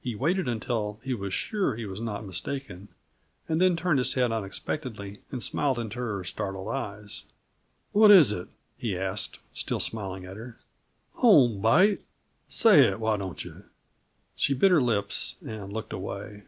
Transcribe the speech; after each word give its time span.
He 0.00 0.14
waited 0.14 0.48
until 0.48 0.98
he 1.04 1.12
was 1.12 1.34
sure 1.34 1.76
he 1.76 1.84
was 1.84 2.00
not 2.00 2.24
mistaken, 2.24 2.88
and 3.46 3.60
then 3.60 3.76
turned 3.76 3.98
his 3.98 4.14
head 4.14 4.32
unexpectedly, 4.32 5.20
and 5.30 5.42
smiled 5.42 5.78
into 5.78 5.98
her 5.98 6.24
startled 6.24 6.68
eyes. 6.70 7.24
"What 7.92 8.10
is 8.10 8.32
it?" 8.32 8.48
he 8.78 8.96
asked, 8.96 9.40
still 9.52 9.78
smiling 9.78 10.24
at 10.24 10.38
her. 10.38 10.56
"I 11.22 11.26
won't 11.26 11.60
bite. 11.60 12.00
Say 12.48 12.84
it, 12.88 12.98
why 12.98 13.18
don't 13.18 13.44
you?" 13.44 13.64
She 14.36 14.54
bit 14.54 14.70
her 14.70 14.80
lips 14.80 15.36
and 15.44 15.70
looked 15.70 15.92
away. 15.92 16.44